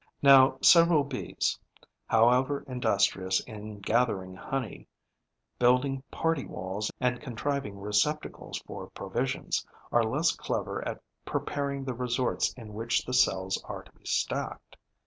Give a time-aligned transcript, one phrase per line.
[0.23, 1.59] Now several Bees,
[2.07, 4.87] however industrious in gathering honey,
[5.59, 12.51] building party walls and contriving receptacles for provisions, are less clever at preparing the resorts
[12.53, 14.75] in which the cells are to be stacked.